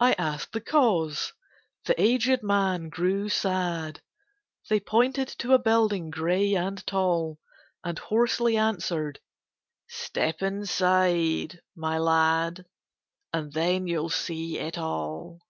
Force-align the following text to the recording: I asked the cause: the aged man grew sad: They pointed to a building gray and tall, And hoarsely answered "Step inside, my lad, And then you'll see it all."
I 0.00 0.14
asked 0.14 0.54
the 0.54 0.60
cause: 0.62 1.34
the 1.84 2.00
aged 2.00 2.42
man 2.42 2.88
grew 2.88 3.28
sad: 3.28 4.00
They 4.70 4.80
pointed 4.80 5.28
to 5.36 5.52
a 5.52 5.58
building 5.58 6.08
gray 6.08 6.54
and 6.54 6.80
tall, 6.86 7.38
And 7.84 7.98
hoarsely 7.98 8.56
answered 8.56 9.20
"Step 9.86 10.40
inside, 10.40 11.60
my 11.76 11.98
lad, 11.98 12.64
And 13.34 13.52
then 13.52 13.86
you'll 13.86 14.08
see 14.08 14.58
it 14.58 14.78
all." 14.78 15.42